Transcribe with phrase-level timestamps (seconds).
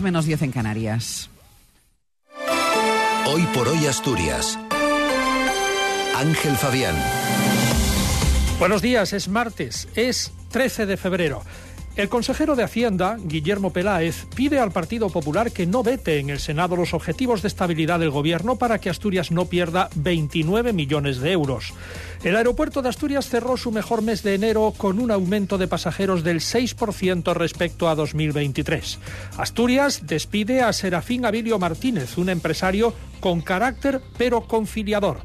[0.00, 1.28] menos 10 en Canarias.
[3.26, 4.58] Hoy por hoy Asturias.
[6.16, 6.96] Ángel Fabián.
[8.58, 11.42] Buenos días, es martes, es 13 de febrero.
[11.96, 16.40] El consejero de Hacienda, Guillermo Peláez, pide al Partido Popular que no vete en el
[16.40, 21.30] Senado los objetivos de estabilidad del Gobierno para que Asturias no pierda 29 millones de
[21.30, 21.72] euros.
[22.24, 26.24] El aeropuerto de Asturias cerró su mejor mes de enero con un aumento de pasajeros
[26.24, 28.98] del 6% respecto a 2023.
[29.36, 35.20] Asturias despide a Serafín Abilio Martínez, un empresario con carácter pero conciliador.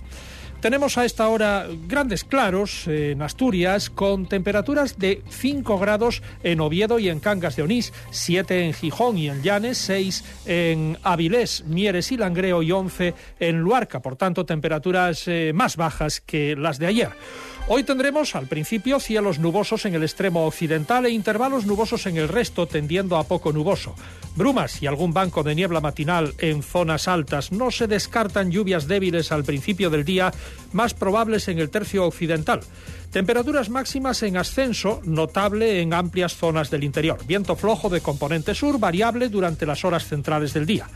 [0.62, 7.00] Tenemos a esta hora grandes claros en Asturias con temperaturas de 5 grados en Oviedo
[7.00, 12.12] y en Cangas de Onís, 7 en Gijón y en Llanes, 6 en Avilés, Mieres
[12.12, 14.02] y Langreo y 11 en Luarca.
[14.02, 17.10] Por tanto, temperaturas eh, más bajas que las de ayer.
[17.72, 22.28] Hoy tendremos al principio cielos nubosos en el extremo occidental e intervalos nubosos en el
[22.28, 23.94] resto, tendiendo a poco nuboso.
[24.36, 27.52] Brumas y algún banco de niebla matinal en zonas altas.
[27.52, 30.34] No se descartan lluvias débiles al principio del día,
[30.74, 32.62] más probables en el tercio occidental.
[33.12, 37.18] Temperaturas máximas en ascenso, notable en amplias zonas del interior.
[37.26, 40.88] Viento flojo de componente sur, variable durante las horas centrales del día.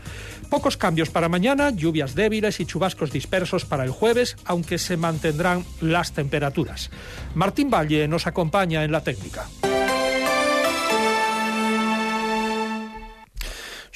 [0.48, 5.64] Pocos cambios para mañana, lluvias débiles y chubascos dispersos para el jueves, aunque se mantendrán
[5.80, 6.90] las temperaturas.
[7.34, 9.48] Martín Valle nos acompaña en la técnica.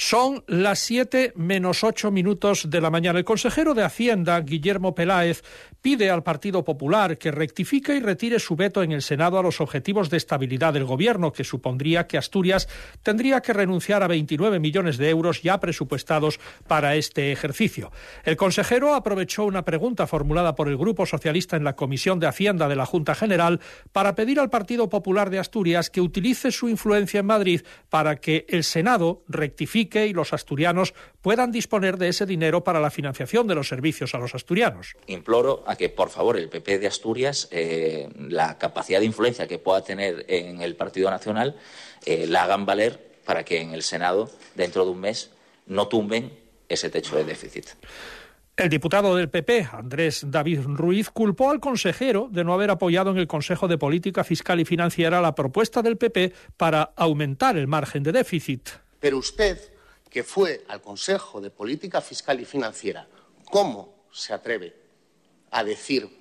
[0.00, 3.18] Son las 7 menos 8 minutos de la mañana.
[3.18, 5.42] El consejero de Hacienda, Guillermo Peláez,
[5.82, 9.60] pide al Partido Popular que rectifique y retire su veto en el Senado a los
[9.60, 12.68] objetivos de estabilidad del Gobierno, que supondría que Asturias
[13.02, 17.90] tendría que renunciar a 29 millones de euros ya presupuestados para este ejercicio.
[18.22, 22.68] El consejero aprovechó una pregunta formulada por el Grupo Socialista en la Comisión de Hacienda
[22.68, 23.58] de la Junta General
[23.90, 28.46] para pedir al Partido Popular de Asturias que utilice su influencia en Madrid para que
[28.48, 33.54] el Senado rectifique y los asturianos puedan disponer de ese dinero para la financiación de
[33.54, 34.94] los servicios a los asturianos.
[35.06, 39.58] Imploro a que, por favor, el PP de Asturias, eh, la capacidad de influencia que
[39.58, 41.56] pueda tener en el Partido Nacional,
[42.04, 45.30] eh, la hagan valer para que en el Senado, dentro de un mes,
[45.66, 46.32] no tumben
[46.68, 47.66] ese techo de déficit.
[48.58, 53.18] El diputado del PP, Andrés David Ruiz, culpó al consejero de no haber apoyado en
[53.18, 58.02] el Consejo de Política Fiscal y Financiera la propuesta del PP para aumentar el margen
[58.02, 58.68] de déficit.
[58.98, 59.60] Pero usted
[60.10, 63.06] que fue al Consejo de Política Fiscal y Financiera,
[63.50, 64.74] ¿cómo se atreve
[65.50, 66.18] a decir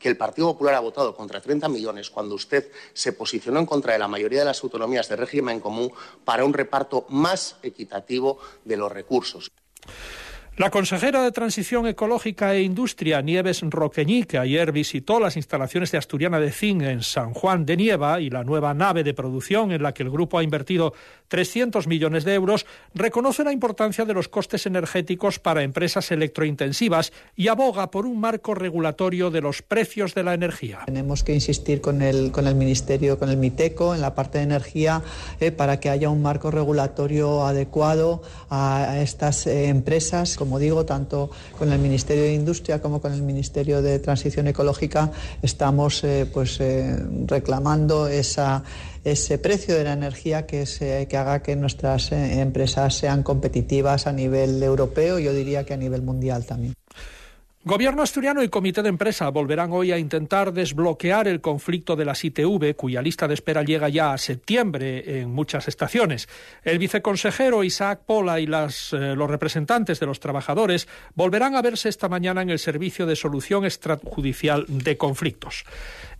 [0.00, 3.92] que el Partido Popular ha votado contra 30 millones cuando usted se posicionó en contra
[3.92, 5.92] de la mayoría de las autonomías de régimen común
[6.24, 9.50] para un reparto más equitativo de los recursos?
[10.58, 15.98] La consejera de Transición Ecológica e Industria, Nieves Roqueñí, que ayer visitó las instalaciones de
[15.98, 19.82] Asturiana de Zinc en San Juan de Nieva y la nueva nave de producción en
[19.82, 20.94] la que el grupo ha invertido
[21.28, 22.64] 300 millones de euros,
[22.94, 28.54] reconoce la importancia de los costes energéticos para empresas electrointensivas y aboga por un marco
[28.54, 30.80] regulatorio de los precios de la energía.
[30.86, 34.44] Tenemos que insistir con el, con el Ministerio, con el MITECO, en la parte de
[34.44, 35.02] energía,
[35.38, 41.28] eh, para que haya un marco regulatorio adecuado a estas eh, empresas como digo, tanto
[41.58, 45.10] con el Ministerio de Industria como con el Ministerio de Transición Ecológica
[45.42, 46.96] estamos eh, pues, eh,
[47.26, 53.24] reclamando ese precio de la energía que, se, que haga que nuestras eh, empresas sean
[53.24, 56.75] competitivas a nivel europeo, yo diría que a nivel mundial también.
[57.68, 62.24] Gobierno asturiano y comité de empresa volverán hoy a intentar desbloquear el conflicto de las
[62.24, 66.28] ITV, cuya lista de espera llega ya a septiembre en muchas estaciones.
[66.62, 72.08] El viceconsejero Isaac Pola y eh, los representantes de los trabajadores volverán a verse esta
[72.08, 75.64] mañana en el Servicio de Solución Extrajudicial de Conflictos.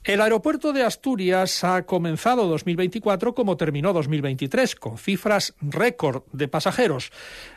[0.06, 7.10] El aeropuerto de Asturias ha comenzado 2024 como terminó 2023, con cifras récord de pasajeros.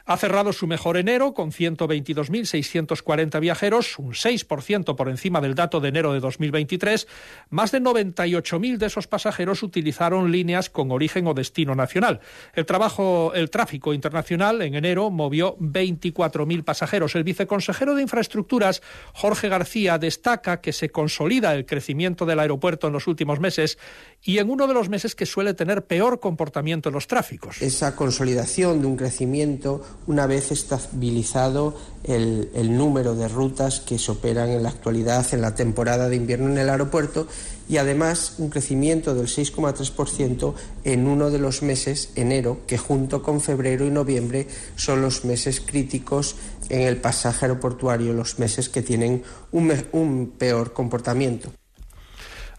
[0.07, 5.89] Ha cerrado su mejor enero con 122.640 viajeros, un 6% por encima del dato de
[5.89, 7.07] enero de 2023.
[7.51, 12.19] Más de 98.000 de esos pasajeros utilizaron líneas con origen o destino nacional.
[12.55, 17.13] El, trabajo, el tráfico internacional en enero movió 24.000 pasajeros.
[17.13, 18.81] El viceconsejero de Infraestructuras,
[19.13, 23.77] Jorge García, destaca que se consolida el crecimiento de aeropuerto en los últimos meses
[24.21, 27.61] y en uno de los meses que suele tener peor comportamiento en los tráficos.
[27.61, 34.49] Esa consolidación de un crecimiento una vez estabilizado el, número de rutas que se operan
[34.49, 37.27] en la actualidad en la temporada de invierno en el aeropuerto
[37.67, 40.53] y además un crecimiento del 6,3%
[40.85, 45.61] en uno de los meses, enero, que junto con febrero y noviembre son los meses
[45.61, 46.35] críticos
[46.69, 51.51] en el pasaje aeroportuario, los meses que tienen un peor comportamiento.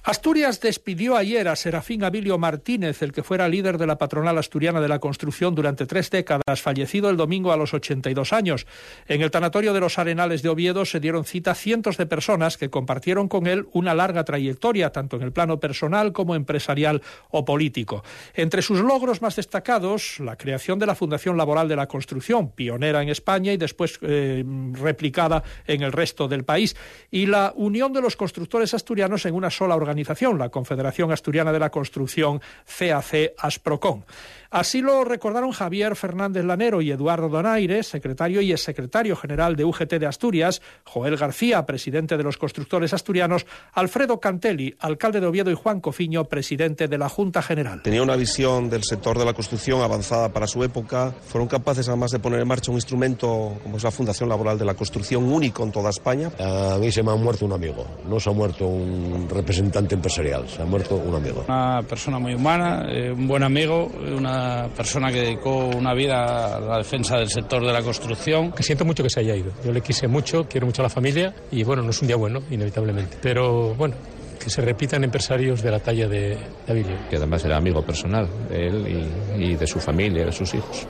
[0.02, 4.81] Asturias despidió ayer a Serafín Abilio Martínez, el que fuera líder de la patronal asturiana
[4.81, 8.67] de la construcción durante tres décadas, fallecido el domingo a los 82 años.
[9.08, 12.70] En el tanatorio de los Arenales de Oviedo se dieron cita cientos de personas que
[12.70, 18.03] compartieron con él una larga trayectoria, tanto en el plano personal como empresarial o político.
[18.32, 23.03] Entre sus logros más destacados, la creación de la Fundación Laboral de la Construcción, pionera
[23.03, 24.43] en España y después eh,
[24.73, 26.75] replicada en el resto del país,
[27.11, 31.53] y la unión de los constructores asturianos en una sola organización organización, la Confederación Asturiana
[31.53, 34.05] de la Construcción, CAC Asprocon.
[34.51, 39.95] Así lo recordaron Javier Fernández Lanero y Eduardo Donaire, secretario y exsecretario general de UGT
[39.95, 45.55] de Asturias, Joel García, presidente de los constructores asturianos, Alfredo Cantelli, alcalde de Oviedo y
[45.55, 47.81] Juan Cofiño, presidente de la Junta General.
[47.83, 51.15] Tenía una visión del sector de la construcción avanzada para su época.
[51.29, 54.65] Fueron capaces además de poner en marcha un instrumento como es la Fundación Laboral de
[54.65, 56.33] la Construcción único en toda España.
[56.41, 60.49] A mí se me ha muerto un amigo, no se ha muerto un representante empresarial,
[60.49, 61.44] se ha muerto un amigo.
[61.49, 66.61] Una persona muy humana, eh, un buen amigo, una persona que dedicó una vida a
[66.61, 68.53] la defensa del sector de la construcción.
[68.53, 69.53] Que siento mucho que se haya ido.
[69.65, 72.17] Yo le quise mucho, quiero mucho a la familia y bueno, no es un día
[72.17, 73.19] bueno, inevitablemente.
[73.23, 73.97] Pero bueno,
[74.43, 76.87] que se repitan empresarios de la talla de, David.
[77.09, 80.87] Que además era amigo personal de él y, y de su familia, de sus hijos.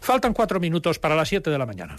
[0.00, 1.94] Faltan cuatro minutos para las siete de la mañana.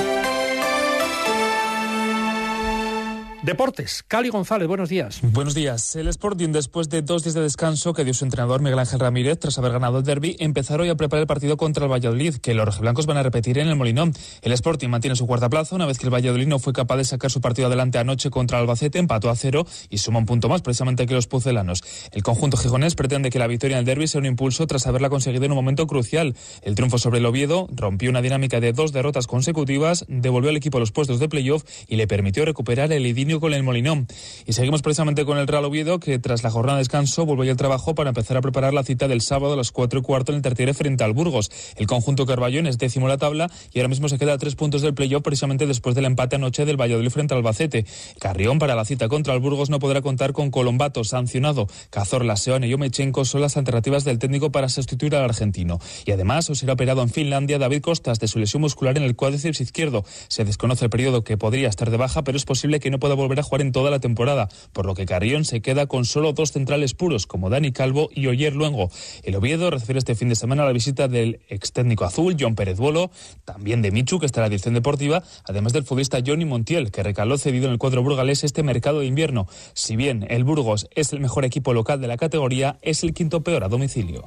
[3.43, 5.19] Deportes, Cali González, buenos días.
[5.23, 5.95] Buenos días.
[5.95, 9.39] El Sporting, después de dos días de descanso que dio su entrenador Miguel Ángel Ramírez
[9.39, 12.53] tras haber ganado el derby, empezó hoy a preparar el partido contra el Valladolid, que
[12.53, 14.13] los rojiblancos van a repetir en el Molinón.
[14.43, 17.03] El Sporting mantiene su cuarta plaza una vez que el Valladolid no fue capaz de
[17.03, 20.47] sacar su partido adelante anoche contra el Albacete, empató a cero y suma un punto
[20.47, 21.83] más precisamente que los pucelanos.
[22.11, 25.09] El conjunto gijonés pretende que la victoria en el derby sea un impulso tras haberla
[25.09, 26.35] conseguido en un momento crucial.
[26.61, 30.79] El triunfo sobre el Oviedo rompió una dinámica de dos derrotas consecutivas, devolvió al equipo
[30.79, 34.07] los puestos de playoff y le permitió recuperar el idinio con el Molinón.
[34.45, 37.57] Y seguimos precisamente con el Real Oviedo, que tras la jornada de descanso vuelve al
[37.57, 40.37] trabajo para empezar a preparar la cita del sábado a las 4 y cuarto en
[40.37, 41.49] el tertiere frente al Burgos.
[41.77, 44.55] El conjunto Carballón es décimo en la tabla y ahora mismo se queda a tres
[44.55, 47.85] puntos del playoff precisamente después del empate anoche del Valladolid frente al Albacete.
[48.19, 51.67] Carrión para la cita contra el Burgos no podrá contar con Colombato, sancionado.
[51.89, 55.79] Cazorla, Seoane y Omechenko son las alternativas del técnico para sustituir al argentino.
[56.05, 59.15] Y además os será operado en Finlandia David Costas de su lesión muscular en el
[59.15, 60.03] cuádriceps izquierdo.
[60.27, 63.15] Se desconoce el periodo que podría estar de baja, pero es posible que no pueda
[63.21, 66.33] volver a jugar en toda la temporada, por lo que Carrión se queda con solo
[66.33, 68.89] dos centrales puros, como Dani Calvo y Oyer Luengo.
[69.23, 72.77] El Oviedo recibe este fin de semana la visita del ex técnico azul, John Pérez
[72.77, 73.11] Bolo,
[73.45, 77.03] también de Michu, que está en la dirección deportiva, además del futbolista Johnny Montiel, que
[77.03, 79.47] recaló cedido en el cuadro burgalés este mercado de invierno.
[79.73, 83.41] Si bien el Burgos es el mejor equipo local de la categoría, es el quinto
[83.41, 84.25] peor a domicilio.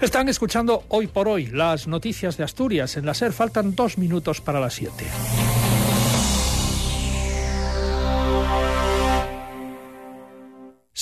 [0.00, 2.96] Están escuchando hoy por hoy las noticias de Asturias.
[2.96, 5.04] En la SER faltan dos minutos para las siete.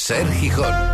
[0.04, 0.91] Ser Gijón.